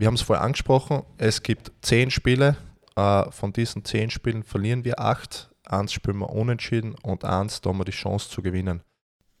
wir 0.00 0.06
haben 0.06 0.14
es 0.14 0.22
vorher 0.22 0.42
angesprochen, 0.42 1.02
es 1.18 1.42
gibt 1.42 1.72
zehn 1.82 2.10
Spiele. 2.10 2.56
Äh, 2.96 3.30
von 3.30 3.52
diesen 3.52 3.84
zehn 3.84 4.08
Spielen 4.08 4.42
verlieren 4.42 4.82
wir 4.82 4.98
acht. 4.98 5.50
Eins 5.66 5.92
spielen 5.92 6.16
wir 6.16 6.30
unentschieden 6.30 6.94
und 7.02 7.22
eins, 7.22 7.60
da 7.60 7.68
haben 7.68 7.78
wir 7.78 7.84
die 7.84 7.92
Chance 7.92 8.30
zu 8.30 8.40
gewinnen. 8.40 8.80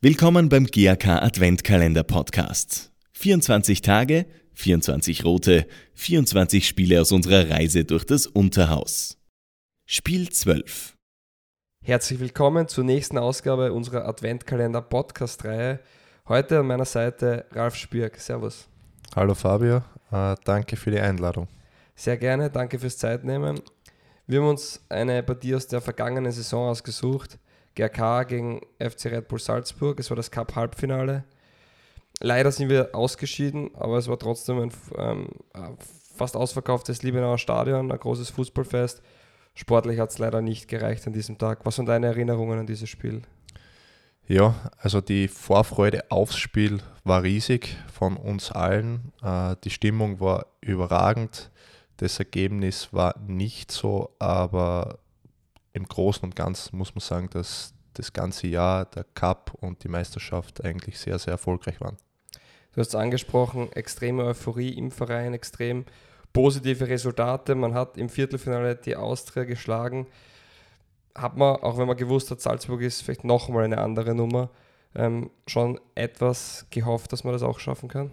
Willkommen 0.02 0.50
beim 0.50 0.66
GAK 0.66 1.22
Adventkalender 1.22 2.02
Podcast. 2.02 2.92
24 3.14 3.80
Tage, 3.80 4.26
24 4.52 5.24
rote, 5.24 5.66
24 5.94 6.68
Spiele 6.68 7.00
aus 7.00 7.10
unserer 7.10 7.48
Reise 7.48 7.86
durch 7.86 8.04
das 8.04 8.26
Unterhaus. 8.26 9.16
Spiel 9.86 10.28
12. 10.28 10.94
Herzlich 11.82 12.20
willkommen 12.20 12.68
zur 12.68 12.84
nächsten 12.84 13.16
Ausgabe 13.16 13.72
unserer 13.72 14.06
Adventkalender 14.06 14.82
Podcast-Reihe. 14.82 15.80
Heute 16.28 16.58
an 16.58 16.66
meiner 16.66 16.84
Seite 16.84 17.46
Ralf 17.52 17.76
Spürk. 17.76 18.18
Servus. 18.18 18.68
Hallo 19.16 19.34
Fabio, 19.34 19.82
äh, 20.12 20.34
danke 20.44 20.76
für 20.76 20.90
die 20.90 21.00
Einladung. 21.00 21.48
Sehr 21.94 22.16
gerne, 22.16 22.50
danke 22.50 22.78
fürs 22.78 22.98
Zeitnehmen. 22.98 23.60
Wir 24.26 24.40
haben 24.40 24.48
uns 24.48 24.80
eine 24.88 25.22
Partie 25.22 25.54
aus 25.54 25.66
der 25.66 25.80
vergangenen 25.80 26.32
Saison 26.32 26.68
ausgesucht. 26.70 27.38
GRK 27.74 28.24
gegen 28.24 28.60
FC 28.78 29.06
Red 29.06 29.28
Bull 29.28 29.38
Salzburg. 29.38 29.98
Es 29.98 30.10
war 30.10 30.16
das 30.16 30.30
Cup-Halbfinale. 30.30 31.24
Leider 32.20 32.52
sind 32.52 32.68
wir 32.68 32.94
ausgeschieden, 32.94 33.70
aber 33.74 33.98
es 33.98 34.08
war 34.08 34.18
trotzdem 34.18 34.60
ein 34.60 34.72
ähm, 34.96 35.28
fast 36.14 36.36
ausverkauftes 36.36 37.02
Liebenauer 37.02 37.38
Stadion, 37.38 37.90
ein 37.90 37.98
großes 37.98 38.30
Fußballfest. 38.30 39.02
Sportlich 39.54 39.98
hat 39.98 40.10
es 40.10 40.18
leider 40.18 40.42
nicht 40.42 40.68
gereicht 40.68 41.06
an 41.06 41.12
diesem 41.12 41.38
Tag. 41.38 41.64
Was 41.64 41.76
sind 41.76 41.86
deine 41.86 42.06
Erinnerungen 42.06 42.58
an 42.58 42.66
dieses 42.66 42.88
Spiel? 42.88 43.22
Ja, 44.30 44.54
also 44.76 45.00
die 45.00 45.26
Vorfreude 45.26 46.08
aufs 46.08 46.36
Spiel 46.36 46.78
war 47.02 47.24
riesig 47.24 47.76
von 47.92 48.16
uns 48.16 48.52
allen. 48.52 49.12
Äh, 49.24 49.56
die 49.64 49.70
Stimmung 49.70 50.20
war 50.20 50.46
überragend. 50.60 51.50
Das 51.96 52.16
Ergebnis 52.20 52.92
war 52.92 53.18
nicht 53.26 53.72
so, 53.72 54.14
aber 54.20 55.00
im 55.72 55.84
Großen 55.84 56.22
und 56.22 56.36
Ganzen 56.36 56.78
muss 56.78 56.94
man 56.94 57.00
sagen, 57.00 57.28
dass 57.30 57.74
das 57.94 58.12
ganze 58.12 58.46
Jahr 58.46 58.84
der 58.84 59.02
Cup 59.02 59.52
und 59.60 59.82
die 59.82 59.88
Meisterschaft 59.88 60.64
eigentlich 60.64 61.00
sehr, 61.00 61.18
sehr 61.18 61.32
erfolgreich 61.32 61.80
waren. 61.80 61.96
Du 62.72 62.80
hast 62.80 62.90
es 62.90 62.94
angesprochen, 62.94 63.72
extreme 63.72 64.22
Euphorie 64.26 64.78
im 64.78 64.92
Verein, 64.92 65.34
extrem 65.34 65.86
positive 66.32 66.86
Resultate. 66.86 67.56
Man 67.56 67.74
hat 67.74 67.98
im 67.98 68.08
Viertelfinale 68.08 68.76
die 68.76 68.94
Austria 68.94 69.42
geschlagen 69.42 70.06
hat 71.14 71.36
man, 71.36 71.56
auch 71.56 71.78
wenn 71.78 71.86
man 71.86 71.96
gewusst 71.96 72.30
hat, 72.30 72.40
Salzburg 72.40 72.82
ist 72.82 73.02
vielleicht 73.02 73.24
nochmal 73.24 73.64
eine 73.64 73.78
andere 73.78 74.14
Nummer, 74.14 74.50
ähm, 74.94 75.30
schon 75.46 75.80
etwas 75.94 76.66
gehofft, 76.70 77.12
dass 77.12 77.24
man 77.24 77.32
das 77.32 77.42
auch 77.42 77.58
schaffen 77.58 77.88
kann? 77.88 78.10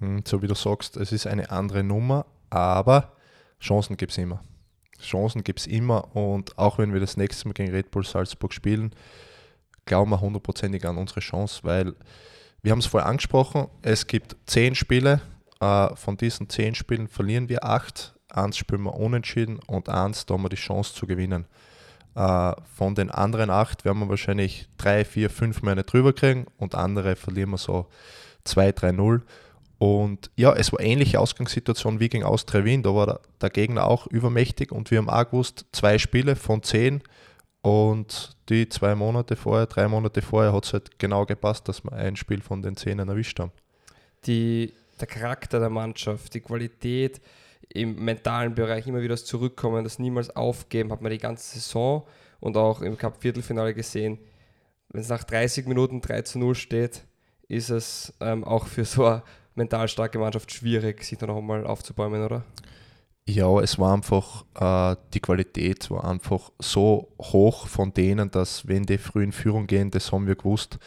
Hm, 0.00 0.22
so 0.26 0.42
wie 0.42 0.46
du 0.46 0.54
sagst, 0.54 0.96
es 0.96 1.12
ist 1.12 1.26
eine 1.26 1.50
andere 1.50 1.82
Nummer, 1.82 2.26
aber 2.50 3.12
Chancen 3.60 3.96
gibt 3.96 4.12
es 4.12 4.18
immer. 4.18 4.42
Chancen 5.00 5.44
gibt 5.44 5.60
es 5.60 5.66
immer 5.66 6.14
und 6.14 6.58
auch 6.58 6.78
wenn 6.78 6.92
wir 6.92 7.00
das 7.00 7.16
nächste 7.16 7.48
Mal 7.48 7.54
gegen 7.54 7.70
Red 7.70 7.90
Bull 7.90 8.04
Salzburg 8.04 8.52
spielen, 8.52 8.94
glauben 9.86 10.10
wir 10.10 10.20
hundertprozentig 10.20 10.86
an 10.86 10.98
unsere 10.98 11.20
Chance, 11.20 11.60
weil 11.62 11.94
wir 12.62 12.72
haben 12.72 12.80
es 12.80 12.86
vorher 12.86 13.08
angesprochen, 13.08 13.68
es 13.82 14.06
gibt 14.06 14.36
zehn 14.46 14.74
Spiele, 14.74 15.22
äh, 15.60 15.94
von 15.96 16.16
diesen 16.16 16.48
zehn 16.50 16.74
Spielen 16.74 17.08
verlieren 17.08 17.48
wir 17.48 17.64
acht, 17.64 18.14
eins 18.28 18.58
spielen 18.58 18.82
wir 18.82 18.94
unentschieden 18.94 19.58
und 19.66 19.88
eins, 19.88 20.26
da 20.26 20.34
haben 20.34 20.42
wir 20.42 20.50
die 20.50 20.56
Chance 20.56 20.94
zu 20.94 21.06
gewinnen. 21.06 21.46
Äh, 22.14 22.52
von 22.74 22.94
den 22.94 23.10
anderen 23.10 23.50
acht 23.50 23.84
werden 23.84 24.00
wir 24.00 24.08
wahrscheinlich 24.08 24.68
drei, 24.78 25.04
vier, 25.04 25.30
fünf 25.30 25.62
Mal 25.62 25.76
nicht 25.76 25.92
drüber 25.92 26.12
kriegen 26.12 26.46
und 26.56 26.74
andere 26.74 27.16
verlieren 27.16 27.50
wir 27.50 27.58
so 27.58 27.86
2-3-0. 28.46 29.22
Und 29.78 30.30
ja, 30.36 30.52
es 30.52 30.72
war 30.72 30.80
ähnliche 30.80 31.18
Ausgangssituation 31.20 32.00
wie 32.00 32.10
gegen 32.10 32.24
Austria 32.24 32.64
Wien. 32.64 32.82
Da 32.82 32.94
war 32.94 33.20
der, 33.40 33.48
Gegner 33.48 33.86
auch 33.86 34.06
übermächtig 34.08 34.72
und 34.72 34.90
wir 34.90 34.98
haben 34.98 35.08
auch 35.08 35.30
gewusst, 35.30 35.64
zwei 35.72 35.96
Spiele 35.98 36.36
von 36.36 36.62
zehn. 36.62 37.02
Und 37.62 38.36
die 38.50 38.68
zwei 38.68 38.94
Monate 38.94 39.36
vorher, 39.36 39.66
drei 39.66 39.88
Monate 39.88 40.20
vorher 40.20 40.52
hat 40.52 40.66
es 40.66 40.72
halt 40.74 40.98
genau 40.98 41.24
gepasst, 41.24 41.66
dass 41.68 41.82
wir 41.82 41.92
ein 41.92 42.16
Spiel 42.16 42.42
von 42.42 42.60
den 42.60 42.76
zehn 42.76 42.98
erwischt 42.98 43.38
haben. 43.40 43.52
Die, 44.26 44.74
der 45.00 45.06
Charakter 45.06 45.60
der 45.60 45.70
Mannschaft, 45.70 46.34
die 46.34 46.40
Qualität, 46.40 47.20
im 47.68 48.04
mentalen 48.04 48.54
Bereich 48.54 48.86
immer 48.86 49.00
wieder 49.00 49.14
das 49.14 49.24
Zurückkommen, 49.24 49.84
das 49.84 49.98
niemals 49.98 50.34
aufgeben, 50.34 50.90
hat 50.92 51.02
man 51.02 51.12
die 51.12 51.18
ganze 51.18 51.54
Saison 51.54 52.06
und 52.40 52.56
auch 52.56 52.82
im 52.82 52.96
Cup-Viertelfinale 52.96 53.74
gesehen. 53.74 54.18
Wenn 54.88 55.02
es 55.02 55.08
nach 55.08 55.24
30 55.24 55.66
Minuten 55.66 56.00
3 56.00 56.22
zu 56.22 56.38
0 56.38 56.54
steht, 56.54 57.04
ist 57.48 57.70
es 57.70 58.12
ähm, 58.20 58.44
auch 58.44 58.66
für 58.66 58.84
so 58.84 59.04
eine 59.04 59.22
mental 59.54 59.88
starke 59.88 60.18
Mannschaft 60.18 60.52
schwierig, 60.52 61.04
sich 61.04 61.18
da 61.18 61.26
noch 61.26 61.38
einmal 61.38 61.66
aufzubäumen, 61.66 62.24
oder? 62.24 62.44
Ja, 63.26 63.60
es 63.60 63.78
war 63.78 63.94
einfach, 63.94 64.44
äh, 64.58 64.96
die 65.14 65.20
Qualität 65.20 65.90
war 65.90 66.04
einfach 66.04 66.50
so 66.58 67.12
hoch 67.20 67.68
von 67.68 67.92
denen, 67.92 68.30
dass 68.30 68.66
wenn 68.66 68.84
die 68.84 68.98
früh 68.98 69.22
in 69.22 69.32
Führung 69.32 69.66
gehen, 69.66 69.90
das 69.90 70.10
haben 70.10 70.26
wir 70.26 70.34
gewusst, 70.34 70.78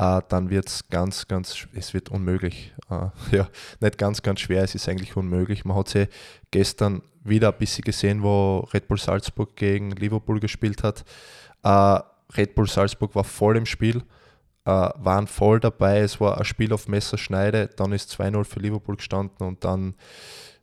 äh, 0.00 0.22
dann 0.28 0.48
wird 0.48 0.66
es 0.66 0.88
ganz, 0.88 1.28
ganz, 1.28 1.68
es 1.74 1.92
wird 1.92 2.08
unmöglich. 2.08 2.72
Äh, 2.88 3.08
ja, 3.36 3.48
nicht 3.80 3.98
ganz, 3.98 4.22
ganz 4.22 4.40
schwer, 4.40 4.64
es 4.64 4.74
ist 4.74 4.88
eigentlich 4.88 5.14
unmöglich. 5.16 5.66
Man 5.66 5.76
hat 5.76 5.88
sie 5.88 6.08
gestern 6.50 7.02
wieder 7.22 7.52
ein 7.52 7.58
bisschen 7.58 7.84
gesehen, 7.84 8.22
wo 8.22 8.60
Red 8.72 8.88
Bull 8.88 8.98
Salzburg 8.98 9.54
gegen 9.56 9.90
Liverpool 9.90 10.40
gespielt 10.40 10.82
hat. 10.82 11.04
Äh, 11.62 12.00
Red 12.34 12.54
Bull 12.54 12.68
Salzburg 12.68 13.14
war 13.14 13.24
voll 13.24 13.56
im 13.56 13.66
Spiel, 13.66 14.02
waren 14.64 15.26
voll 15.26 15.58
dabei. 15.58 15.98
Es 15.98 16.20
war 16.20 16.38
ein 16.38 16.44
Spiel 16.44 16.72
auf 16.72 16.86
Messerschneide, 16.86 17.66
dann 17.76 17.90
ist 17.92 18.12
2-0 18.12 18.44
für 18.44 18.60
Liverpool 18.60 18.96
gestanden 18.96 19.44
und 19.44 19.64
dann 19.64 19.96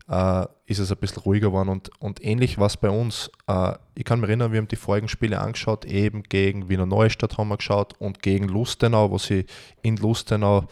äh, 0.10 0.46
ist 0.66 0.80
es 0.80 0.92
ein 0.92 0.98
bisschen 0.98 1.24
ruhiger 1.24 1.48
geworden. 1.48 1.70
Und, 1.70 1.90
und 2.00 2.24
ähnlich 2.24 2.58
war 2.58 2.68
es 2.68 2.78
bei 2.78 2.90
uns. 2.90 3.30
Äh, 3.48 3.74
ich 3.96 4.06
kann 4.06 4.20
mich 4.20 4.30
erinnern, 4.30 4.52
wir 4.52 4.60
haben 4.60 4.68
die 4.68 4.76
vorigen 4.76 5.08
Spiele 5.08 5.40
angeschaut, 5.40 5.86
eben 5.86 6.24
gegen 6.24 6.70
Wiener 6.70 6.86
Neustadt 6.86 7.38
haben 7.38 7.50
wir 7.50 7.58
geschaut 7.58 7.94
und 8.00 8.22
gegen 8.22 8.48
Lustenau, 8.48 9.12
wo 9.12 9.18
sie 9.18 9.46
in 9.82 9.98
Lustenau 9.98 10.66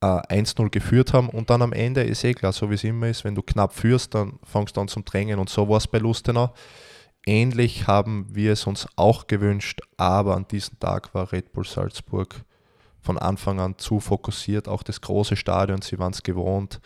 äh, 0.00 0.06
1-0 0.06 0.70
geführt 0.70 1.12
haben. 1.12 1.28
Und 1.28 1.50
dann 1.50 1.62
am 1.62 1.72
Ende 1.72 2.02
ist 2.02 2.24
eh 2.24 2.34
klar, 2.34 2.52
so 2.52 2.70
wie 2.70 2.74
es 2.74 2.84
immer 2.84 3.08
ist, 3.08 3.24
wenn 3.24 3.34
du 3.34 3.42
knapp 3.42 3.74
führst, 3.74 4.14
dann 4.14 4.38
fangst 4.44 4.76
du 4.76 4.80
an 4.80 4.88
zum 4.88 5.04
Drängen. 5.04 5.38
Und 5.38 5.48
so 5.48 5.68
war 5.68 5.78
es 5.78 5.88
bei 5.88 5.98
Lustenau. 5.98 6.52
Ähnlich 7.28 7.88
haben 7.88 8.26
wir 8.30 8.52
es 8.52 8.66
uns 8.68 8.86
auch 8.94 9.26
gewünscht, 9.26 9.80
aber 9.96 10.36
an 10.36 10.46
diesem 10.46 10.78
Tag 10.78 11.12
war 11.12 11.32
Red 11.32 11.52
Bull 11.52 11.64
Salzburg 11.64 12.44
von 13.00 13.18
Anfang 13.18 13.58
an 13.58 13.78
zu 13.78 13.98
fokussiert, 13.98 14.68
auch 14.68 14.84
das 14.84 15.00
große 15.00 15.34
Stadion, 15.34 15.82
sie 15.82 15.98
waren 15.98 16.12
es 16.12 16.22
gewohnt 16.22 16.80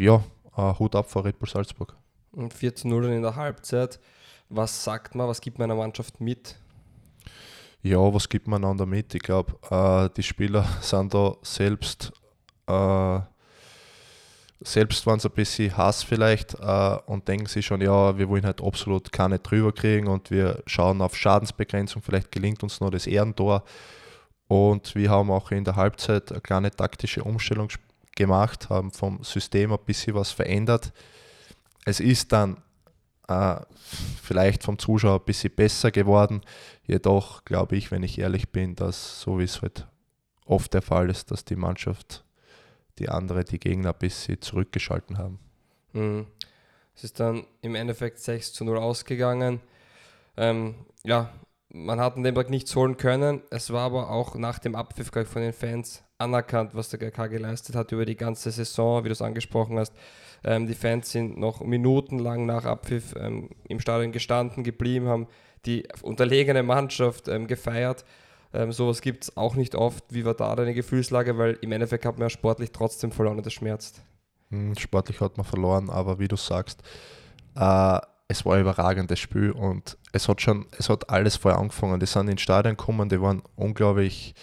ja, 0.00 0.24
uh, 0.56 0.78
Hut 0.78 0.96
ab 0.96 1.10
vor 1.10 1.24
Red 1.24 1.38
Bull 1.38 1.48
Salzburg. 1.48 1.94
Und 2.32 2.54
4 2.54 2.74
zu 2.74 2.88
0 2.88 3.06
in 3.06 3.22
der 3.22 3.36
Halbzeit. 3.36 4.00
Was 4.48 4.82
sagt 4.82 5.14
man, 5.14 5.28
was 5.28 5.40
gibt 5.40 5.58
man 5.58 5.70
einer 5.70 5.78
Mannschaft 5.78 6.20
mit? 6.20 6.58
Ja, 7.82 7.98
was 7.98 8.28
gibt 8.28 8.48
man 8.48 8.64
einander 8.64 8.86
mit? 8.86 9.14
Ich 9.14 9.22
glaube, 9.22 9.54
uh, 9.70 10.08
die 10.08 10.22
Spieler 10.22 10.64
sind 10.80 11.12
da 11.12 11.36
selbst, 11.42 12.12
uh, 12.68 13.20
selbst 14.62 15.06
waren 15.06 15.18
es 15.18 15.26
ein 15.26 15.32
bisschen 15.32 15.74
Hass 15.76 16.02
vielleicht 16.02 16.54
und 16.54 17.26
denken 17.26 17.46
sich 17.46 17.64
schon, 17.64 17.80
ja, 17.80 18.18
wir 18.18 18.28
wollen 18.28 18.44
halt 18.44 18.62
absolut 18.62 19.10
keine 19.10 19.38
drüber 19.38 19.72
kriegen 19.72 20.06
und 20.06 20.30
wir 20.30 20.62
schauen 20.66 21.00
auf 21.00 21.16
Schadensbegrenzung, 21.16 22.02
vielleicht 22.02 22.30
gelingt 22.30 22.62
uns 22.62 22.78
noch 22.78 22.90
das 22.90 23.06
Ehrentor. 23.06 23.64
Und 24.48 24.94
wir 24.94 25.08
haben 25.08 25.30
auch 25.30 25.50
in 25.50 25.64
der 25.64 25.76
Halbzeit 25.76 26.30
eine 26.30 26.42
kleine 26.42 26.70
taktische 26.70 27.24
Umstellung 27.24 27.70
gemacht, 28.16 28.68
haben 28.70 28.90
vom 28.90 29.22
System 29.22 29.72
ein 29.72 29.78
bisschen 29.84 30.14
was 30.14 30.32
verändert. 30.32 30.92
Es 31.84 32.00
ist 32.00 32.32
dann 32.32 32.62
äh, 33.28 33.56
vielleicht 34.22 34.62
vom 34.64 34.78
Zuschauer 34.78 35.20
ein 35.20 35.24
bisschen 35.24 35.54
besser 35.54 35.90
geworden. 35.90 36.42
Jedoch 36.84 37.44
glaube 37.44 37.76
ich, 37.76 37.90
wenn 37.90 38.02
ich 38.02 38.18
ehrlich 38.18 38.50
bin, 38.50 38.74
dass 38.74 39.20
so 39.20 39.38
wie 39.38 39.44
es 39.44 39.62
halt 39.62 39.86
oft 40.44 40.74
der 40.74 40.82
Fall 40.82 41.08
ist, 41.08 41.30
dass 41.30 41.44
die 41.44 41.56
Mannschaft, 41.56 42.24
die 42.98 43.08
andere, 43.08 43.44
die 43.44 43.60
Gegner 43.60 43.92
ein 43.92 43.98
bisschen 43.98 44.40
zurückgeschalten 44.40 45.16
haben. 45.16 45.38
Mhm. 45.92 46.26
Es 46.94 47.04
ist 47.04 47.20
dann 47.20 47.46
im 47.62 47.76
Endeffekt 47.76 48.18
6 48.18 48.52
zu 48.52 48.64
0 48.64 48.76
ausgegangen. 48.78 49.60
Ähm, 50.36 50.74
ja, 51.04 51.32
man 51.72 52.00
hat 52.00 52.16
an 52.16 52.22
dem 52.22 52.34
Tag 52.34 52.50
nichts 52.50 52.74
holen 52.74 52.96
können. 52.96 53.42
Es 53.50 53.72
war 53.72 53.82
aber 53.82 54.10
auch 54.10 54.34
nach 54.34 54.58
dem 54.58 54.74
Abpfiff 54.74 55.10
von 55.28 55.42
den 55.42 55.52
Fans 55.52 56.02
anerkannt, 56.18 56.74
was 56.74 56.90
der 56.90 56.98
GK 56.98 57.28
geleistet 57.28 57.76
hat 57.76 57.92
über 57.92 58.04
die 58.04 58.16
ganze 58.16 58.50
Saison, 58.50 59.04
wie 59.04 59.08
du 59.08 59.12
es 59.12 59.22
angesprochen 59.22 59.78
hast. 59.78 59.94
Ähm, 60.44 60.66
die 60.66 60.74
Fans 60.74 61.10
sind 61.10 61.38
noch 61.38 61.60
minutenlang 61.60 62.46
nach 62.46 62.64
Abpfiff 62.64 63.14
ähm, 63.16 63.50
im 63.68 63.80
Stadion 63.80 64.12
gestanden 64.12 64.64
geblieben, 64.64 65.08
haben 65.08 65.26
die 65.66 65.86
unterlegene 66.02 66.62
Mannschaft 66.62 67.28
ähm, 67.28 67.46
gefeiert. 67.46 68.04
Ähm, 68.52 68.72
sowas 68.72 69.00
gibt 69.00 69.24
es 69.24 69.36
auch 69.36 69.54
nicht 69.54 69.74
oft. 69.74 70.04
Wie 70.08 70.24
war 70.24 70.34
da 70.34 70.56
deine 70.56 70.74
Gefühlslage? 70.74 71.38
Weil 71.38 71.58
im 71.60 71.72
Endeffekt 71.72 72.04
hat 72.04 72.18
man 72.18 72.26
ja 72.26 72.30
sportlich 72.30 72.72
trotzdem 72.72 73.12
verloren 73.12 73.36
und 73.36 73.46
das 73.46 73.52
schmerzt. 73.52 74.02
Hm, 74.50 74.74
sportlich 74.76 75.20
hat 75.20 75.36
man 75.36 75.44
verloren, 75.44 75.90
aber 75.90 76.18
wie 76.18 76.26
du 76.26 76.36
sagst, 76.36 76.82
äh, 77.54 77.98
es 78.30 78.46
war 78.46 78.54
ein 78.54 78.60
überragendes 78.60 79.18
Spiel 79.18 79.50
und 79.50 79.98
es 80.12 80.28
hat 80.28 80.40
schon, 80.40 80.66
es 80.78 80.88
hat 80.88 81.10
alles 81.10 81.34
vorher 81.34 81.58
angefangen. 81.58 81.98
Die 81.98 82.06
sind 82.06 82.28
ins 82.28 82.40
Stadion 82.40 82.76
gekommen, 82.76 83.08
die 83.08 83.20
waren 83.20 83.42
unglaublich, 83.56 84.34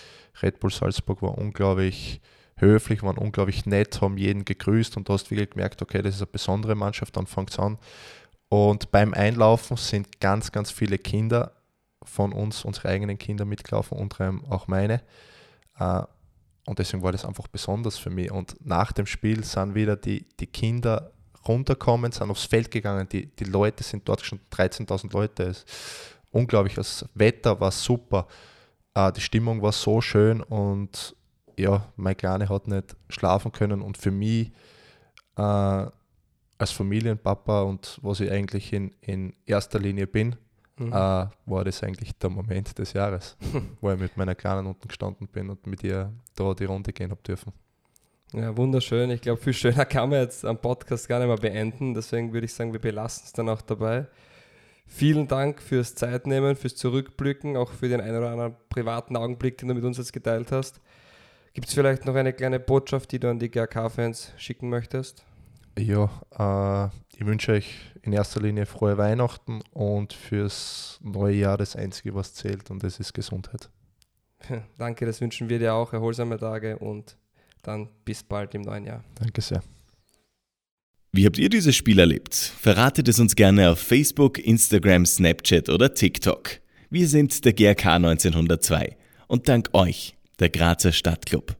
Red 0.42 0.60
Bull 0.60 0.72
Salzburg 0.72 1.22
war 1.22 1.38
unglaublich 1.38 2.19
höflich, 2.57 3.01
waren 3.01 3.18
unglaublich 3.18 3.66
nett, 3.66 4.01
haben 4.01 4.18
jeden 4.18 4.44
gegrüßt 4.44 4.98
und 4.98 5.07
du 5.07 5.13
hast 5.13 5.31
wirklich 5.31 5.51
gemerkt, 5.51 5.81
okay, 5.81 6.01
das 6.01 6.16
ist 6.16 6.22
eine 6.22 6.28
besondere 6.28 6.75
Mannschaft, 6.75 7.16
dann 7.16 7.28
fängt 7.28 7.51
es 7.51 7.60
an. 7.60 7.78
Und 8.50 8.92
beim 8.92 9.13
Einlaufen 9.13 9.78
sind 9.78 10.19
ganz, 10.19 10.51
ganz 10.51 10.69
viele 10.69 10.98
Kinder 10.98 11.54
von 12.04 12.34
uns, 12.34 12.66
unsere 12.66 12.89
eigenen 12.89 13.18
Kinder 13.18 13.45
mitgelaufen, 13.45 13.98
unter 13.98 14.25
anderem 14.25 14.51
auch 14.51 14.68
meine. 14.68 15.01
Äh, 15.80 16.01
und 16.66 16.80
deswegen 16.80 17.04
war 17.04 17.13
das 17.13 17.24
einfach 17.24 17.48
besonders 17.48 17.98
für 17.98 18.10
mich. 18.10 18.31
Und 18.31 18.57
nach 18.66 18.92
dem 18.92 19.06
Spiel 19.06 19.45
sind 19.45 19.75
wieder 19.75 19.95
die, 19.95 20.25
die 20.42 20.48
Kinder 20.48 21.13
runtergekommen, 21.47 22.11
sind 22.11 22.29
aufs 22.29 22.45
Feld 22.45 22.71
gegangen. 22.71 23.07
Die, 23.09 23.27
die 23.27 23.44
Leute 23.45 23.83
sind 23.83 24.07
dort 24.07 24.21
schon 24.21 24.39
13.000 24.51 25.13
Leute. 25.13 25.44
Es 25.44 25.65
unglaublich. 26.31 26.75
Das 26.75 27.05
Wetter 27.13 27.59
war 27.59 27.71
super. 27.71 28.27
Äh, 28.94 29.11
die 29.13 29.21
Stimmung 29.21 29.61
war 29.61 29.71
so 29.71 30.01
schön 30.01 30.41
und 30.41 31.15
ja, 31.57 31.91
mein 31.95 32.15
Kleine 32.15 32.49
hat 32.49 32.67
nicht 32.67 32.95
schlafen 33.09 33.51
können. 33.51 33.81
Und 33.81 33.97
für 33.97 34.11
mich 34.11 34.51
äh, 35.38 35.41
als 35.41 36.71
Familienpapa 36.71 37.61
und 37.63 38.00
was 38.01 38.19
ich 38.19 38.31
eigentlich 38.31 38.73
in, 38.73 38.91
in 39.01 39.33
erster 39.45 39.79
Linie 39.79 40.07
bin, 40.07 40.35
mhm. 40.77 40.91
äh, 40.91 41.27
war 41.45 41.63
das 41.63 41.83
eigentlich 41.83 42.17
der 42.17 42.29
Moment 42.29 42.77
des 42.77 42.93
Jahres, 42.93 43.38
wo 43.81 43.91
ich 43.91 44.00
mit 44.00 44.17
meiner 44.17 44.35
Kleinen 44.35 44.67
unten 44.67 44.88
gestanden 44.88 45.27
bin 45.27 45.50
und 45.50 45.65
mit 45.67 45.83
ihr 45.83 46.11
da 46.35 46.53
die 46.53 46.65
Runde 46.65 46.93
gehen 46.93 47.11
habe 47.11 47.21
dürfen. 47.21 47.53
Ja, 48.33 48.56
wunderschön. 48.57 49.09
Ich 49.12 49.21
glaube, 49.21 49.41
viel 49.41 49.53
schöner 49.53 49.85
kann 49.85 50.09
man 50.09 50.19
jetzt 50.19 50.44
am 50.45 50.57
Podcast 50.57 51.07
gar 51.07 51.19
nicht 51.19 51.27
mehr 51.27 51.38
beenden. 51.38 51.94
Deswegen 51.94 52.33
würde 52.33 52.45
ich 52.45 52.53
sagen, 52.53 52.74
wir 52.74 52.81
belassen 52.81 53.24
es 53.25 53.33
dann 53.33 53.50
auch 53.50 53.62
dabei. 53.62 54.07
Vielen 54.85 55.27
Dank 55.27 55.62
fürs 55.62 55.95
Zeitnehmen, 55.95 56.56
fürs 56.56 56.75
Zurückblicken, 56.75 57.57
auch 57.57 57.71
für 57.71 57.89
den 57.89 58.01
einen 58.01 58.18
oder 58.18 58.31
anderen 58.31 58.56
privaten 58.69 59.18
Augenblick, 59.18 59.57
den 59.57 59.68
du 59.68 59.75
mit 59.75 59.83
uns 59.83 59.97
jetzt 59.97 60.13
geteilt 60.13 60.51
hast. 60.51 60.79
Gibt 61.53 61.68
es 61.68 61.74
vielleicht 61.74 62.06
noch 62.06 62.15
eine 62.15 62.33
kleine 62.33 62.59
Botschaft, 62.59 63.12
die 63.12 63.19
du 63.19 63.29
an 63.29 63.39
die 63.39 63.50
GRK-Fans 63.50 64.33
schicken 64.38 64.69
möchtest? 64.69 65.25
Ja, 65.77 66.09
äh, 66.38 66.89
ich 67.15 67.25
wünsche 67.25 67.51
euch 67.51 67.91
in 68.01 68.13
erster 68.13 68.41
Linie 68.41 68.65
frohe 68.65 68.97
Weihnachten 68.97 69.62
und 69.71 70.13
fürs 70.13 71.00
neue 71.03 71.35
Jahr 71.35 71.57
das 71.57 71.75
Einzige, 71.75 72.15
was 72.15 72.33
zählt, 72.33 72.71
und 72.71 72.83
das 72.83 73.00
ist 73.00 73.13
Gesundheit. 73.13 73.69
Danke, 74.77 75.06
das 75.06 75.19
wünschen 75.19 75.50
wir 75.50 75.59
dir 75.59 75.74
auch. 75.74 75.94
Erholsame 75.94 76.38
Tage 76.38 76.77
und 76.77 77.18
dann 77.67 77.89
bis 78.05 78.23
bald 78.23 78.55
im 78.55 78.61
neuen 78.61 78.85
Jahr. 78.85 79.03
Danke 79.15 79.41
sehr. 79.41 79.61
Wie 81.11 81.25
habt 81.25 81.37
ihr 81.37 81.49
dieses 81.49 81.75
Spiel 81.75 81.99
erlebt? 81.99 82.35
Verratet 82.35 83.07
es 83.07 83.19
uns 83.19 83.35
gerne 83.35 83.71
auf 83.71 83.79
Facebook, 83.79 84.39
Instagram, 84.39 85.05
Snapchat 85.05 85.67
oder 85.69 85.93
TikTok. 85.93 86.59
Wir 86.89 87.07
sind 87.07 87.43
der 87.43 87.53
GRK 87.53 87.95
1902 87.95 88.95
und 89.27 89.49
dank 89.49 89.69
euch, 89.73 90.15
der 90.39 90.49
Grazer 90.49 90.91
Stadtclub. 90.91 91.56